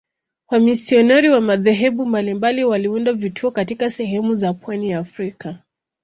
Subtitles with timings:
[0.49, 5.59] Wamisionari wa madhehebu mbalimbali waliunda vituo katika sehemu za pwani ya Afrika.